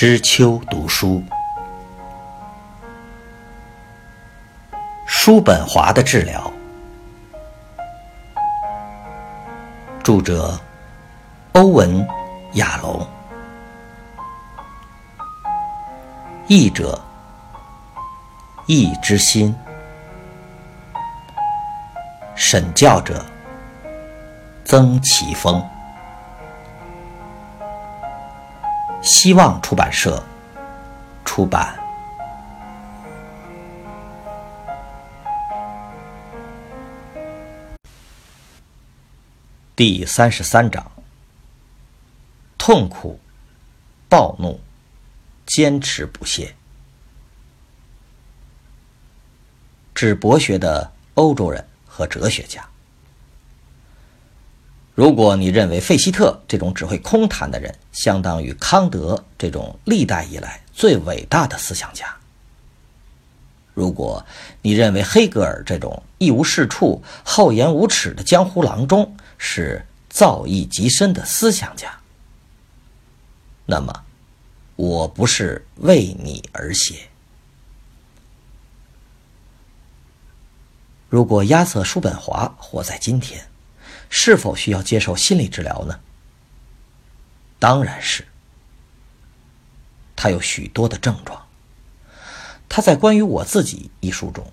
[0.00, 1.22] 知秋读书，
[5.06, 6.50] 叔本华的治疗。
[10.02, 10.58] 著者：
[11.52, 12.02] 欧文·
[12.54, 13.06] 亚龙，
[16.46, 16.98] 译者：
[18.64, 19.54] 易之心，
[22.34, 23.22] 审教者：
[24.64, 25.62] 曾奇峰。
[29.10, 30.22] 希望出版社
[31.24, 31.76] 出版。
[39.74, 40.88] 第三十三章：
[42.56, 43.18] 痛苦、
[44.08, 44.60] 暴怒、
[45.44, 46.54] 坚持不懈。
[49.92, 52.69] 指博学的欧洲人和哲学家。
[54.94, 62.14] 如果你认为费希特这种只会空谈的人相当于康德这种历代以来最伟大的思想家，
[63.72, 64.24] 如果
[64.60, 71.98] 你认为黑格尔这种一无是处、厚颜无耻的江湖郎中是造诣极深的思想家，
[73.64, 74.04] 那么
[74.76, 77.08] 我不是为你而写。
[81.08, 83.46] 如果亚瑟·叔本华活在今天，
[84.10, 86.00] 是否需要接受心理治疗呢？
[87.58, 88.26] 当然是。
[90.14, 91.46] 他有许多的症状。
[92.68, 94.52] 他在《关于我自己》一书中，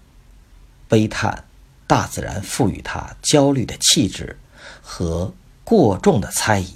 [0.88, 1.44] 悲叹
[1.86, 4.40] 大自然赋予他焦虑的气质
[4.82, 5.34] 和
[5.66, 6.74] 过重的猜疑、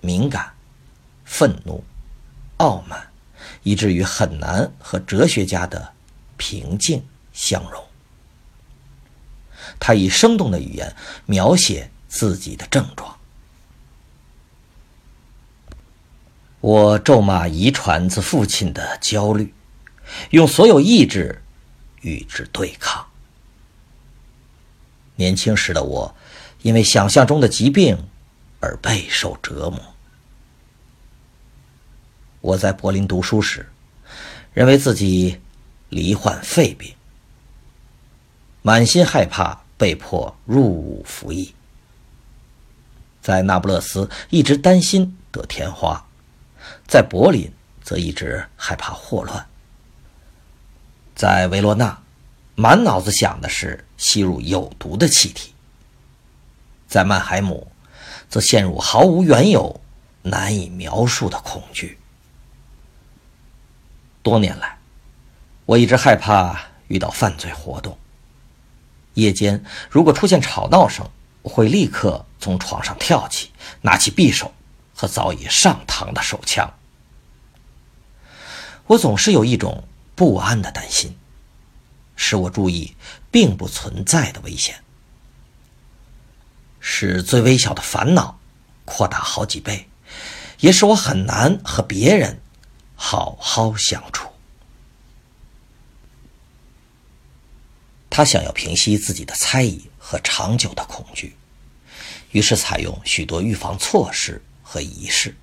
[0.00, 0.52] 敏感、
[1.24, 1.82] 愤怒、
[2.58, 3.08] 傲慢，
[3.64, 5.92] 以至于很难和哲学家的
[6.36, 7.87] 平静相融。
[9.78, 10.94] 他以生动的语言
[11.26, 13.16] 描写自己的症状。
[16.60, 19.54] 我咒骂遗传自父亲的焦虑，
[20.30, 21.42] 用所有意志
[22.00, 23.06] 与之对抗。
[25.14, 26.14] 年轻时的我，
[26.62, 28.08] 因为想象中的疾病
[28.60, 29.80] 而备受折磨。
[32.40, 33.68] 我在柏林读书时，
[34.52, 35.40] 认为自己
[35.88, 36.92] 罹患肺病。
[38.68, 41.54] 满心害怕，被迫入伍服役。
[43.22, 46.04] 在那不勒斯，一直担心得天花；
[46.86, 47.50] 在柏林，
[47.82, 49.42] 则一直害怕霍乱；
[51.14, 51.98] 在维罗纳，
[52.56, 55.54] 满脑子想的是吸入有毒的气体；
[56.86, 57.72] 在曼海姆，
[58.28, 59.80] 则陷入毫无缘由、
[60.20, 61.98] 难以描述的恐惧。
[64.22, 64.76] 多年来，
[65.64, 67.96] 我一直害怕遇到犯罪活动。
[69.18, 71.10] 夜间如果出现吵闹声，
[71.42, 73.50] 我会立刻从床上跳起，
[73.82, 74.54] 拿起匕首
[74.94, 76.72] 和早已上膛的手枪。
[78.86, 79.84] 我总是有一种
[80.14, 81.16] 不安的担心，
[82.16, 82.94] 使我注意
[83.30, 84.82] 并不存在的危险，
[86.78, 88.38] 使最微小的烦恼
[88.84, 89.88] 扩大好几倍，
[90.60, 92.40] 也使我很难和别人
[92.94, 94.27] 好好相处。
[98.18, 101.36] 他想要平息自己的猜疑和长久的恐惧，
[102.32, 105.36] 于是采用许多预防措施和仪式。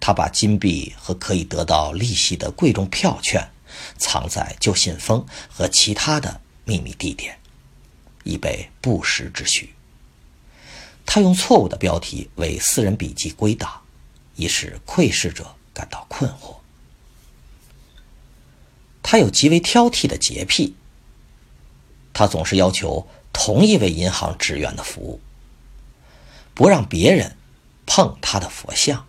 [0.00, 3.46] 他把金币和可以得到利息的贵重票券
[3.98, 7.38] 藏在旧信封和其他的秘密地点，
[8.24, 9.74] 以备不时之需。
[11.04, 13.82] 他用错误的标题为私人笔记归档，
[14.36, 16.57] 以使窥视者感到困惑。
[19.02, 20.74] 他有极为挑剔的洁癖。
[22.12, 25.20] 他总是要求同一位银行职员的服务，
[26.54, 27.36] 不让别人
[27.86, 29.06] 碰他的佛像。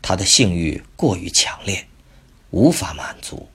[0.00, 1.86] 他的性欲过于强烈，
[2.50, 3.48] 无法满足。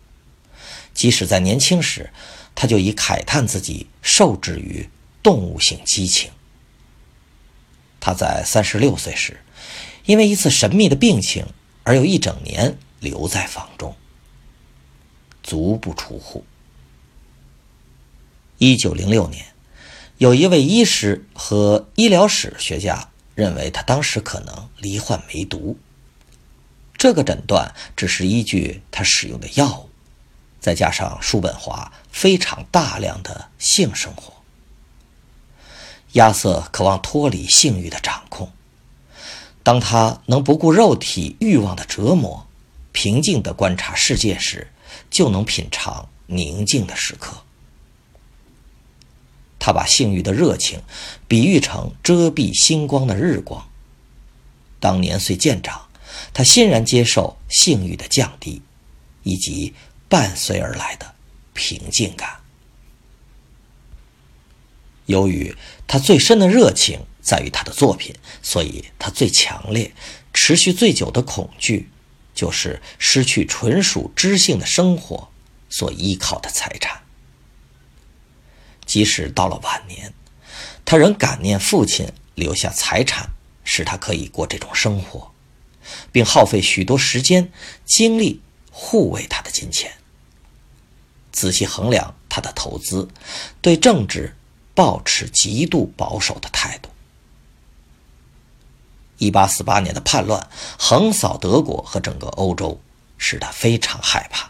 [0.94, 2.12] 即使在年轻时，
[2.56, 4.88] 他就已慨叹自己受制于
[5.22, 6.32] 动物性激情。
[8.00, 9.42] 他在三十六岁时，
[10.06, 11.46] 因为一次神秘的病情
[11.84, 13.96] 而有一整年留在房中。
[15.48, 16.44] 足不出户。
[18.58, 19.46] 一九零六年，
[20.18, 25.78] 有一位医师和医疗史学家认为他当时可能罹患梅毒。
[26.98, 29.90] 这个诊断只是依据他使用的药物，
[30.60, 34.34] 再加上叔本华非常大量的性生活。
[36.14, 38.52] 亚瑟渴望脱离性欲的掌控。
[39.64, 42.47] 当他能不顾肉体欲望的折磨，
[43.00, 44.72] 平静地观察世界时，
[45.12, 47.44] 就能品尝宁静的时刻。
[49.60, 50.82] 他把性欲的热情
[51.28, 53.70] 比喻成遮蔽星光的日光。
[54.80, 55.88] 当年岁渐长，
[56.34, 58.64] 他欣然接受性欲的降低，
[59.22, 59.76] 以及
[60.10, 61.14] 伴随而来的
[61.54, 62.40] 平静感。
[65.06, 65.56] 由于
[65.86, 69.94] 他最深的热情在于他的作品，所以他最强烈、
[70.34, 71.92] 持续最久的恐惧，
[72.38, 75.28] 就是失去纯属知性的生活
[75.72, 77.02] 所依靠的财产。
[78.86, 80.14] 即使到了晚年，
[80.86, 83.32] 他仍感念父亲留下财产，
[83.64, 85.32] 使他可以过这种生活，
[86.12, 87.52] 并耗费许多时间、
[87.86, 88.40] 精力
[88.72, 89.94] 护卫他的金钱。
[91.32, 93.10] 仔细衡量他的投资，
[93.62, 94.36] 对政治
[94.76, 96.90] 保持极度保守的态度。
[99.18, 100.48] 一八四八年的叛乱
[100.78, 102.80] 横扫德国和整个欧洲，
[103.18, 104.50] 使他非常害怕。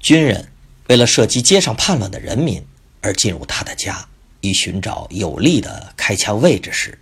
[0.00, 0.50] 军人
[0.88, 2.64] 为了射击街上叛乱的人民。
[3.06, 4.08] 而进入他的家，
[4.40, 6.98] 以寻找有利的开枪位置时，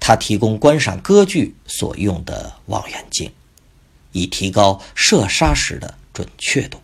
[0.00, 3.30] 他提供观赏歌剧所用的望远镜，
[4.12, 6.80] 以提高射杀时的准确度。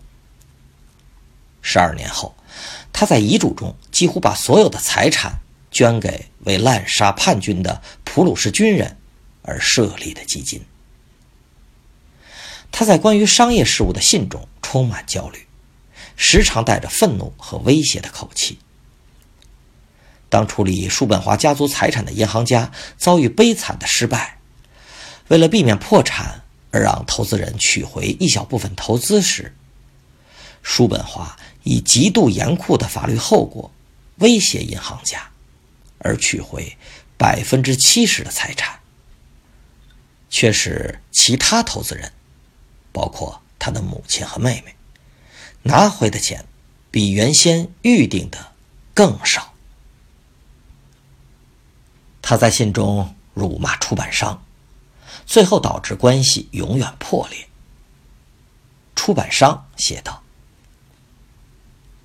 [1.63, 2.35] 十二年后，
[2.93, 5.41] 他在遗嘱中几乎把所有的财产
[5.73, 8.97] 捐给为滥杀叛军的普鲁士军人
[9.43, 10.63] 而设立的基金。
[12.71, 15.47] 他在关于商业事务的信中充满焦虑。
[16.15, 18.59] 时常带着愤怒和威胁的口气。
[20.29, 24.39] 当处理叔本华家族财产的银行家遭遇悲惨的失败，
[25.29, 29.57] 为了避免破产而让投资人取回一小部分投资时，
[30.63, 33.73] 叔本华以极度严酷的法律后果
[34.17, 35.32] 威胁银行家，
[36.03, 36.77] 而取回
[37.17, 38.81] 百分之七十的财产，
[40.29, 42.13] 却使其他投资人，
[42.93, 44.75] 包括他的母亲和妹妹。
[45.63, 46.45] 拿回的钱
[46.91, 48.53] 比原先预定的
[48.93, 49.55] 更少。
[52.21, 54.45] 他在信中辱骂出版商，
[55.27, 57.49] 最后导致关系永远破裂。
[58.95, 60.23] 出版商写道：“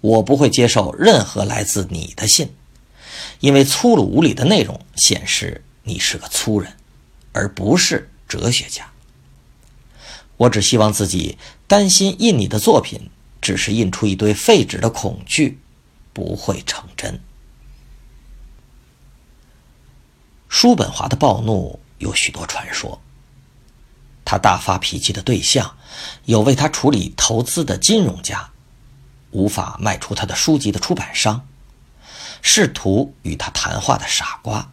[0.01, 2.55] 我不会接受任何来自你的信，
[3.39, 6.75] 因为粗鲁无礼的内容显示你是个粗人，
[7.31, 8.89] 而不是哲学家。
[10.38, 11.38] 我只希望自己
[11.68, 15.60] 担心印你的作品。”只是印出一堆废纸的恐惧，
[16.12, 17.22] 不会成真。
[20.50, 23.00] 叔本华的暴怒有许多传说。
[24.25, 25.78] 他大发脾气的对象
[26.25, 28.50] 有为他处理投资的金融家，
[29.31, 31.48] 无法卖出他的书籍的出版商，
[32.42, 34.72] 试图与他谈话的傻瓜，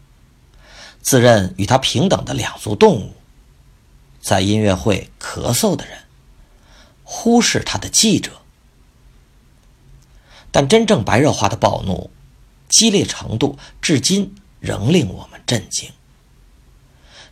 [1.02, 3.16] 自认与他平等的两足动物，
[4.20, 5.98] 在音乐会咳嗽的人，
[7.02, 8.30] 忽视他的记者。
[10.50, 12.10] 但真正白热化的暴怒，
[12.68, 15.90] 激烈程度至今仍令我们震惊。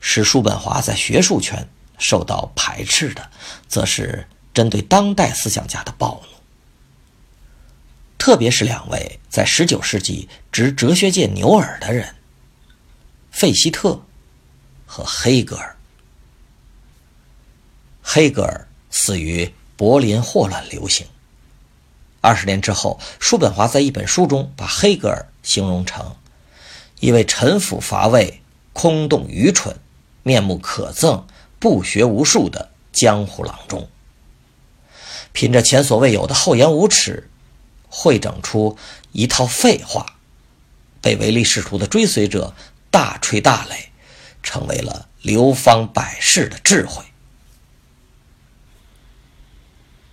[0.00, 1.68] 使叔本华在学术圈
[1.98, 3.30] 受到排斥的，
[3.68, 6.31] 则是针对当代思想家的暴怒，
[8.24, 12.14] 特别是两位在19世纪执哲学界牛耳的人——
[13.32, 14.00] 费希特
[14.86, 15.74] 和黑格尔。
[18.00, 21.04] 黑格尔死于柏林霍乱流行。
[22.20, 26.14] 二十年之后，叔本华在一本书中把黑格尔形容成
[27.00, 28.40] 一位沉腐乏味、
[28.72, 29.76] 空洞愚蠢、
[30.22, 31.24] 面目可憎、
[31.58, 33.88] 不学无术的江湖郎中。
[35.32, 37.28] 凭着前所未有的厚颜无耻，
[37.94, 38.78] 会整出
[39.12, 40.16] 一套废话，
[41.02, 42.54] 被唯利是图的追随者
[42.90, 43.88] 大吹大擂，
[44.42, 47.04] 成为了流芳百世的智慧。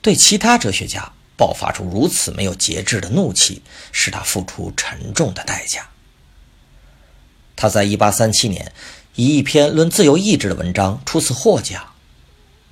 [0.01, 1.13] 对其他哲学家。
[1.39, 3.61] 爆发出如此没有节制的怒气，
[3.93, 5.87] 使他付出沉重的代价。
[7.55, 8.73] 他在1837年
[9.15, 11.93] 以一篇论自由意志的文章初次获奖，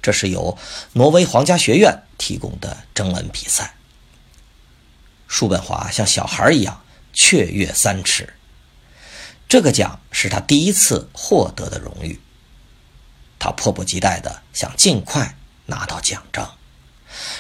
[0.02, 0.58] 这是由
[0.92, 3.77] 挪威皇家学院提供的征文比赛。
[5.28, 6.82] 叔本华像小孩一样
[7.14, 8.34] 雀跃三尺，
[9.48, 12.20] 这个奖是他第一次获得的荣誉。
[13.40, 16.56] 他迫不及待地想尽快拿到奖章。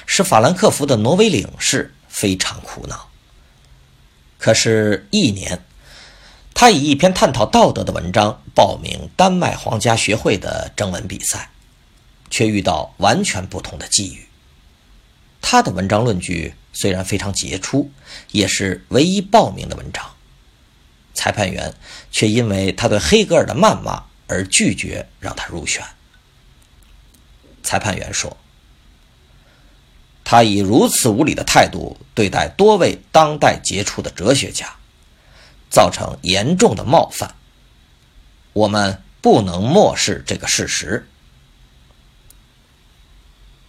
[0.05, 3.09] 使法兰克福的挪威领事非常苦恼。
[4.37, 5.65] 可是，一年，
[6.53, 11.49] 他以一篇探讨道德的文章报名丹麦皇家学会的征文比赛，
[12.29, 14.26] 却遇到完全不同的际遇。
[15.41, 17.91] 他的文章论据虽然非常杰出，
[18.31, 20.05] 也是唯一报名的文章。
[21.13, 21.73] 裁判员
[22.11, 25.83] 却因为他对黑格尔的谩骂而拒绝让他入选。
[27.63, 28.37] 裁判员说。
[30.29, 34.75] 他以如此无礼的态度对待多位当代杰出的哲学家，
[35.69, 37.33] 造成严重的冒犯。
[38.51, 41.07] 我们不能漠视这个事实。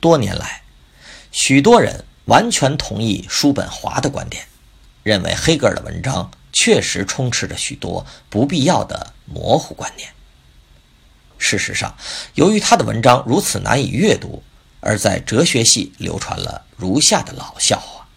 [0.01, 0.65] 多年来，
[1.31, 4.47] 许多人完全同意叔本华的观点，
[5.03, 10.11] 认为黑格尔的文章确实充斥着许多不必要的模糊观念。
[11.39, 11.97] 事实上，
[12.35, 14.43] 由于他的文章如此难以阅读，
[14.81, 18.09] 而在哲学系流传了如下的老笑话：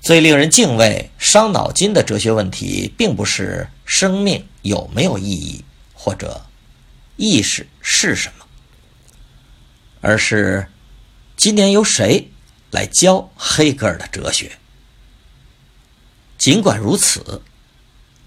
[0.00, 6.44] 最令人敬畏、伤脑筋的哲学问题，并不是生命有没有意义，或者
[7.16, 8.44] 意识是什么。
[10.00, 10.68] 而是，
[11.44, 12.30] 今年由谁
[12.70, 14.56] 来教黑格尔的哲学？
[16.38, 17.42] 尽管如此，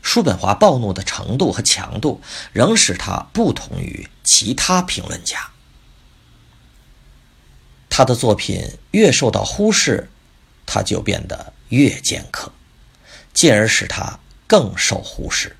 [0.03, 2.21] 叔本华暴怒的程度和强度
[2.53, 5.50] 仍使他不同于其他评论家。
[7.89, 10.12] 他的作品越受到忽视，
[10.67, 12.51] 他就变得越尖刻，
[13.33, 15.57] 进而使他更受忽视，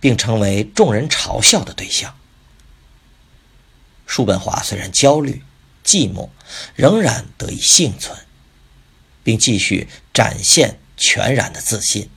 [0.00, 2.14] 并成为众人嘲笑的对象。
[4.06, 5.42] 叔本华虽然焦虑、
[5.88, 6.28] 寂寞，
[6.74, 8.14] 仍然得以幸存，
[9.24, 12.10] 并继续展现全然的自信。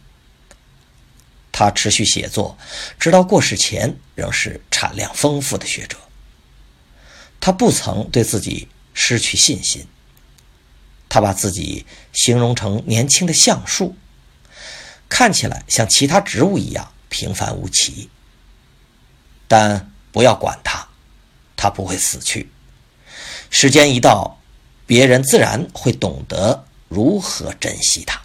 [1.54, 2.58] 他持续写作，
[3.00, 5.98] 直到过世前仍是产量丰富的学者。
[7.40, 9.88] 他不曾对自己失去信心。
[11.08, 13.96] 他把自己形容成年轻的橡树，
[15.08, 18.10] 看起来像其他植物一样平凡无奇。
[19.48, 20.90] 但不要管它。
[21.58, 22.50] 他不会死去，
[23.52, 24.40] 时间一到，
[24.88, 28.20] 别人自然会懂得如何珍惜他。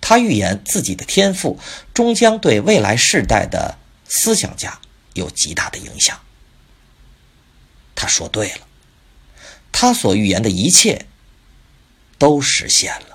[0.00, 1.58] 他预言自己的天赋
[1.92, 4.78] 终将对未来世代的思想家
[5.14, 6.20] 有极大的影响。
[7.94, 8.66] 他说对了，
[9.72, 11.06] 他所预言的一切
[12.16, 13.13] 都实现了。